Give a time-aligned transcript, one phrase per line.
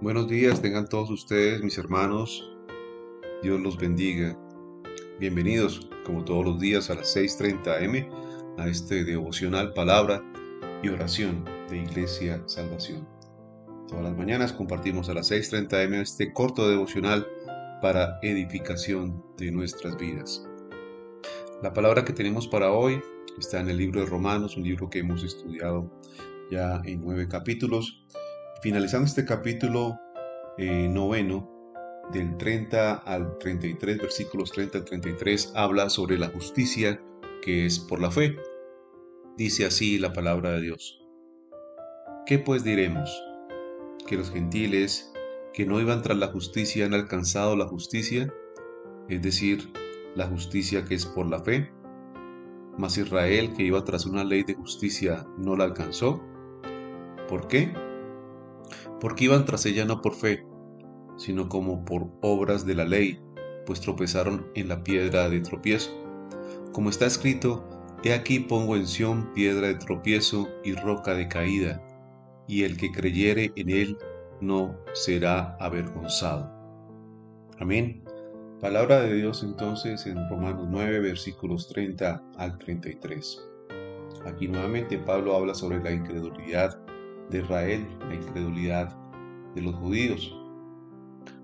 [0.00, 2.52] Buenos días, tengan todos ustedes, mis hermanos.
[3.42, 4.36] Dios los bendiga.
[5.20, 10.20] Bienvenidos, como todos los días, a las 6:30 am a este devocional palabra
[10.82, 13.08] y oración de Iglesia Salvación.
[13.88, 17.26] Todas las mañanas compartimos a las 6:30 am este corto devocional
[17.80, 20.44] para edificación de nuestras vidas.
[21.62, 23.00] La palabra que tenemos para hoy
[23.38, 25.88] está en el libro de Romanos, un libro que hemos estudiado
[26.50, 28.04] ya en nueve capítulos
[28.64, 30.00] Finalizando este capítulo
[30.56, 31.50] eh, noveno,
[32.14, 36.98] del 30 al 33, versículos 30 al 33, habla sobre la justicia
[37.42, 38.38] que es por la fe.
[39.36, 40.98] Dice así la palabra de Dios.
[42.24, 43.10] ¿Qué pues diremos?
[44.06, 45.12] ¿Que los gentiles
[45.52, 48.32] que no iban tras la justicia han alcanzado la justicia?
[49.10, 49.70] Es decir,
[50.14, 51.70] la justicia que es por la fe.
[52.78, 56.24] Mas Israel que iba tras una ley de justicia no la alcanzó.
[57.28, 57.83] ¿Por qué?
[59.00, 60.44] Porque iban tras ella no por fe,
[61.16, 63.20] sino como por obras de la ley,
[63.66, 65.90] pues tropezaron en la piedra de tropiezo.
[66.72, 67.64] Como está escrito,
[68.04, 71.82] He aquí pongo en Sión piedra de tropiezo y roca de caída,
[72.46, 73.98] y el que creyere en él
[74.42, 76.52] no será avergonzado.
[77.58, 78.04] Amén.
[78.60, 83.42] Palabra de Dios entonces en Romanos 9, versículos 30 al 33.
[84.26, 86.83] Aquí nuevamente Pablo habla sobre la incredulidad
[87.30, 88.96] de Israel, la incredulidad
[89.54, 90.36] de los judíos.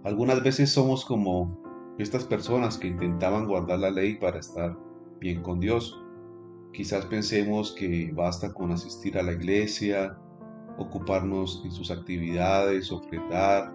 [0.05, 1.59] Algunas veces somos como
[1.99, 4.77] estas personas que intentaban guardar la ley para estar
[5.21, 6.03] bien con Dios.
[6.73, 10.19] Quizás pensemos que basta con asistir a la iglesia,
[10.79, 13.73] ocuparnos en sus actividades, ofrendar,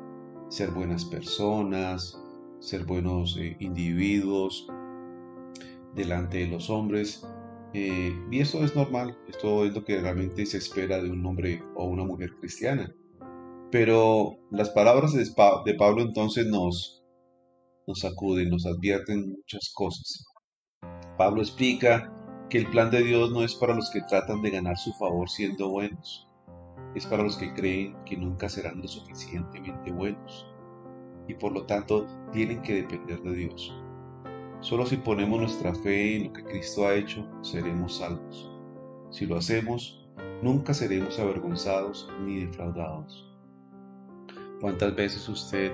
[0.50, 2.20] ser buenas personas,
[2.60, 4.68] ser buenos eh, individuos
[5.94, 7.26] delante de los hombres
[7.78, 11.62] eh, y esto es normal, esto es lo que realmente se espera de un hombre
[11.76, 12.90] o una mujer cristiana.
[13.70, 17.04] Pero las palabras de, Pablo entonces nos,
[17.86, 20.26] nos sacuden, nos advierten muchas cosas.
[21.18, 22.14] Pablo explica
[22.50, 25.30] que el plan de Dios no es para los que tratan de ganar su favor
[25.30, 26.30] siendo buenos,
[26.96, 30.48] es para los que creen que nunca serán lo suficientemente buenos
[31.28, 33.85] y por lo tanto tienen que depender de Dios.
[34.62, 38.52] Solo si ponemos nuestra fe en lo que Cristo ha hecho, seremos salvos.
[39.12, 40.08] Si lo hacemos,
[40.42, 43.32] nunca seremos avergonzados ni defraudados.
[44.60, 45.74] ¿Cuántas veces usted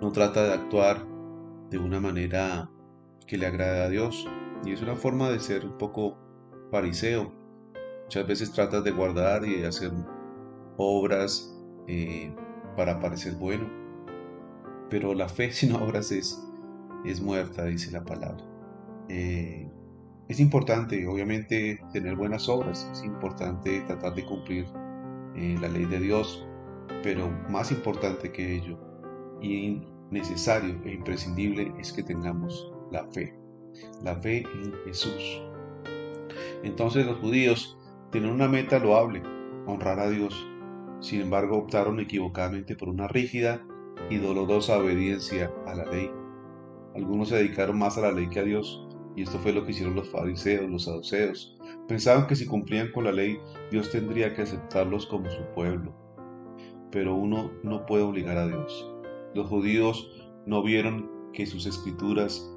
[0.00, 1.06] no trata de actuar
[1.70, 2.68] de una manera
[3.26, 4.26] que le agrade a Dios?
[4.64, 6.18] Y es una forma de ser un poco
[6.70, 7.32] fariseo.
[8.04, 9.92] Muchas veces tratas de guardar y de hacer
[10.76, 11.56] obras
[11.86, 12.34] eh,
[12.76, 13.70] para parecer bueno.
[14.90, 16.42] Pero la fe sin obras es
[17.04, 18.44] es muerta, dice la palabra.
[19.08, 19.68] Eh,
[20.28, 24.66] es importante, obviamente, tener buenas obras, es importante tratar de cumplir
[25.34, 26.46] eh, la ley de Dios,
[27.02, 28.78] pero más importante que ello
[29.40, 33.34] y necesario e imprescindible es que tengamos la fe,
[34.02, 35.42] la fe en Jesús.
[36.62, 37.76] Entonces los judíos
[38.10, 39.22] tienen una meta loable,
[39.66, 40.46] honrar a Dios.
[41.00, 43.66] Sin embargo, optaron equivocadamente por una rígida
[44.10, 46.10] y dolorosa obediencia a la ley.
[46.94, 48.86] Algunos se dedicaron más a la ley que a Dios,
[49.16, 51.56] y esto fue lo que hicieron los fariseos, los saduceos.
[51.88, 53.38] Pensaban que si cumplían con la ley,
[53.70, 55.94] Dios tendría que aceptarlos como su pueblo.
[56.90, 58.90] Pero uno no puede obligar a Dios.
[59.34, 60.10] Los judíos
[60.46, 62.50] no vieron que sus escrituras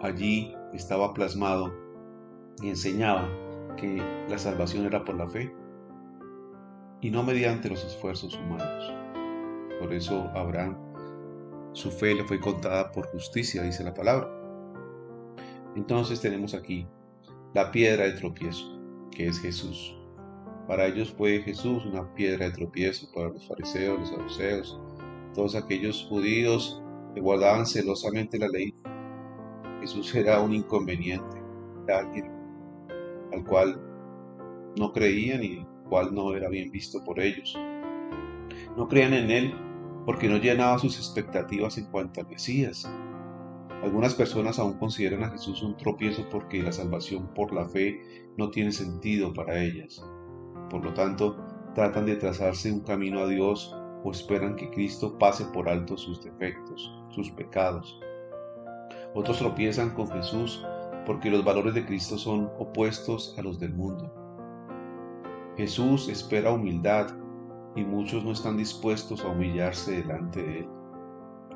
[0.00, 1.72] allí estaba plasmado
[2.62, 3.28] y enseñaba
[3.76, 5.52] que la salvación era por la fe
[7.00, 8.92] y no mediante los esfuerzos humanos.
[9.80, 10.76] Por eso Abraham
[11.72, 14.30] su fe le fue contada por justicia, dice la palabra.
[15.74, 16.86] Entonces tenemos aquí
[17.54, 18.78] la piedra de tropiezo,
[19.10, 19.96] que es Jesús.
[20.66, 24.80] Para ellos fue Jesús una piedra de tropiezo, para los fariseos, los saduceos,
[25.34, 26.82] todos aquellos judíos
[27.14, 28.74] que guardaban celosamente la ley.
[29.80, 31.42] Jesús era un inconveniente,
[31.88, 32.30] alguien
[33.32, 33.80] al cual
[34.76, 37.58] no creían y cual no era bien visto por ellos.
[38.76, 39.54] No creían en él
[40.04, 42.90] porque no llenaba sus expectativas en cuanto al Mesías.
[43.82, 48.00] Algunas personas aún consideran a Jesús un tropiezo porque la salvación por la fe
[48.36, 50.04] no tiene sentido para ellas.
[50.70, 51.36] Por lo tanto,
[51.74, 56.22] tratan de trazarse un camino a Dios o esperan que Cristo pase por alto sus
[56.22, 58.00] defectos, sus pecados.
[59.14, 60.64] Otros tropiezan con Jesús
[61.06, 64.12] porque los valores de Cristo son opuestos a los del mundo.
[65.56, 67.08] Jesús espera humildad
[67.74, 70.68] y muchos no están dispuestos a humillarse delante de Él.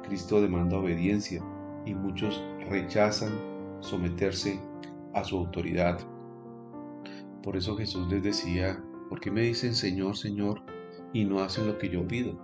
[0.02, 1.42] Cristo demanda obediencia
[1.84, 3.32] y muchos rechazan
[3.80, 4.60] someterse
[5.14, 5.98] a su autoridad.
[7.42, 10.62] Por eso Jesús les decía, ¿por qué me dicen Señor, Señor
[11.12, 12.38] y no hacen lo que yo pido?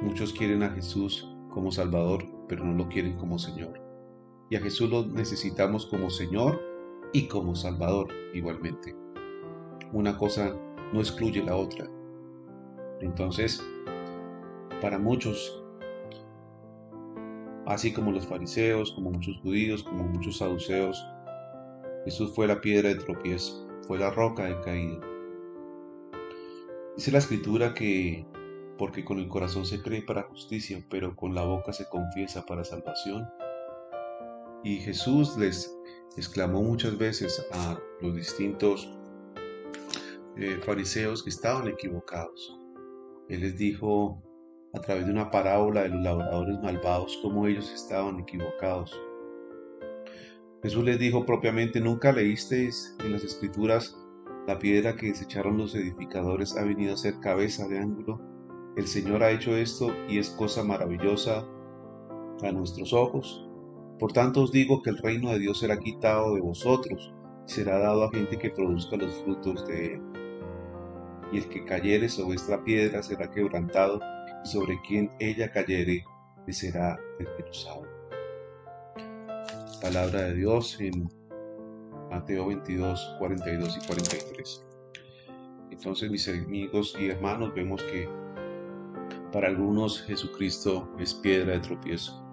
[0.00, 3.80] Muchos quieren a Jesús como Salvador, pero no lo quieren como Señor.
[4.48, 6.60] Y a Jesús lo necesitamos como Señor
[7.12, 8.94] y como Salvador igualmente.
[9.92, 10.54] Una cosa
[10.92, 11.86] no excluye la otra.
[13.00, 13.62] Entonces,
[14.80, 15.62] para muchos,
[17.66, 21.04] así como los fariseos, como muchos judíos, como muchos saduceos,
[22.04, 25.00] Jesús fue la piedra de tropiezo, fue la roca de caída.
[26.96, 28.26] Dice la escritura que
[28.78, 32.64] porque con el corazón se cree para justicia, pero con la boca se confiesa para
[32.64, 33.28] salvación.
[34.62, 35.76] Y Jesús les
[36.16, 38.88] exclamó muchas veces a los distintos
[40.38, 42.56] eh, fariseos que estaban equivocados.
[43.28, 44.22] Él les dijo
[44.72, 48.96] a través de una parábola de los labradores malvados cómo ellos estaban equivocados.
[50.62, 53.96] Jesús les dijo propiamente, ¿nunca leísteis en las escrituras
[54.46, 58.20] la piedra que desecharon los edificadores ha venido a ser cabeza de ángulo?
[58.76, 61.44] El Señor ha hecho esto y es cosa maravillosa
[62.42, 63.44] a nuestros ojos.
[63.98, 67.12] Por tanto os digo que el reino de Dios será quitado de vosotros
[67.48, 70.17] y será dado a gente que produzca los frutos de él.
[71.32, 74.00] Y el que cayere sobre esta piedra será quebrantado,
[74.44, 76.04] y sobre quien ella cayere
[76.46, 77.86] le será desmenuzado.
[79.82, 81.08] Palabra de Dios en
[82.10, 84.66] Mateo 22, 42 y 43.
[85.70, 88.08] Entonces, mis amigos y hermanos, vemos que
[89.32, 92.24] para algunos Jesucristo es piedra de tropiezo.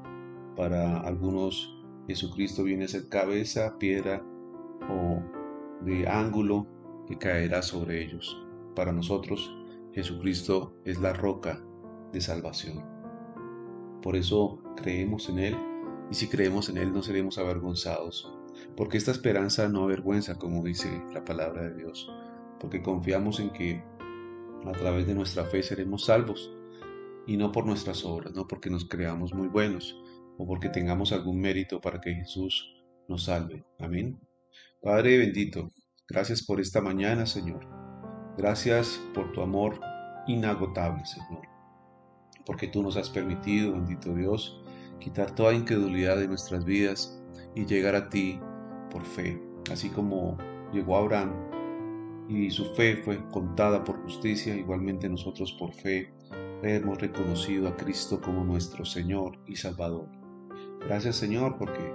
[0.56, 1.76] Para algunos
[2.08, 4.24] Jesucristo viene a ser cabeza, piedra
[4.90, 5.22] o
[5.84, 6.66] de ángulo
[7.08, 8.45] que caerá sobre ellos.
[8.76, 9.56] Para nosotros
[9.94, 11.64] Jesucristo es la roca
[12.12, 12.84] de salvación.
[14.02, 15.58] Por eso creemos en Él
[16.12, 18.32] y si creemos en Él no seremos avergonzados.
[18.76, 22.12] Porque esta esperanza no avergüenza, como dice la palabra de Dios.
[22.60, 23.84] Porque confiamos en que
[24.66, 26.54] a través de nuestra fe seremos salvos
[27.26, 29.98] y no por nuestras obras, no porque nos creamos muy buenos
[30.38, 32.76] o porque tengamos algún mérito para que Jesús
[33.08, 33.64] nos salve.
[33.80, 34.20] Amén.
[34.82, 35.72] Padre bendito,
[36.08, 37.85] gracias por esta mañana, Señor.
[38.38, 39.80] Gracias por tu amor
[40.28, 41.48] inagotable, Señor.
[42.46, 44.62] Porque tú nos has permitido, bendito Dios,
[45.00, 47.22] quitar toda incredulidad de nuestras vidas
[47.56, 48.40] y llegar a ti
[48.92, 49.42] por fe.
[49.72, 50.38] Así como
[50.74, 51.32] llegó Abraham
[52.28, 56.12] y su fe fue contada por justicia, igualmente nosotros por fe
[56.64, 60.08] hemos reconocido a Cristo como nuestro Señor y Salvador.
[60.86, 61.94] Gracias Señor porque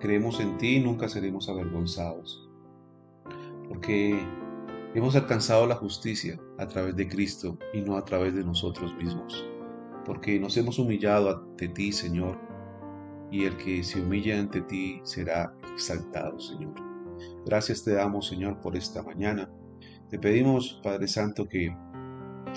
[0.00, 2.48] creemos en ti y nunca seremos avergonzados.
[3.68, 4.18] Porque
[4.94, 9.44] hemos alcanzado la justicia a través de Cristo y no a través de nosotros mismos.
[10.04, 12.38] Porque nos hemos humillado ante ti, Señor,
[13.30, 16.74] y el que se humilla ante ti será exaltado, Señor.
[17.44, 19.50] Gracias te damos, Señor, por esta mañana.
[20.08, 21.74] Te pedimos, Padre Santo, que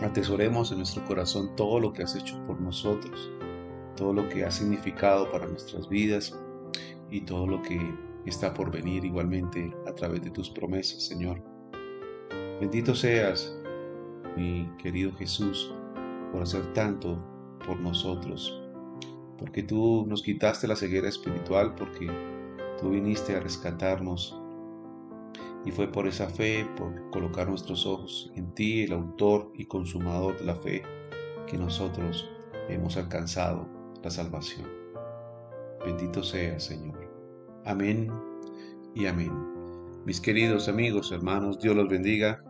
[0.04, 3.32] Atesoremos en nuestro corazón todo lo que has hecho por nosotros,
[3.96, 6.38] todo lo que ha significado para nuestras vidas
[7.10, 7.80] y todo lo que
[8.28, 11.57] está por venir igualmente a través de tus promesas, Señor.
[12.60, 13.56] Bendito seas,
[14.36, 15.72] mi querido Jesús,
[16.32, 17.24] por hacer tanto
[17.64, 18.60] por nosotros,
[19.38, 22.10] porque tú nos quitaste la ceguera espiritual, porque
[22.80, 24.42] tú viniste a rescatarnos
[25.66, 30.40] y fue por esa fe, por colocar nuestros ojos en ti, el autor y consumador
[30.40, 30.82] de la fe,
[31.46, 32.28] que nosotros
[32.70, 33.68] hemos alcanzado
[34.02, 34.68] la salvación.
[35.86, 37.08] Bendito sea, Señor.
[37.66, 38.12] Amén
[38.96, 39.32] y amén.
[40.06, 42.42] Mis queridos amigos, hermanos, Dios los bendiga.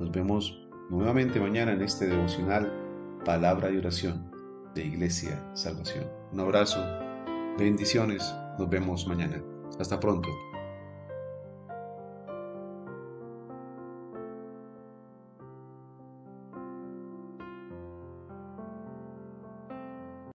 [0.00, 2.72] Nos vemos nuevamente mañana en este devocional
[3.22, 4.30] Palabra de Oración
[4.74, 6.06] de Iglesia Salvación.
[6.32, 6.82] Un abrazo,
[7.58, 9.42] bendiciones, nos vemos mañana.
[9.78, 10.30] Hasta pronto.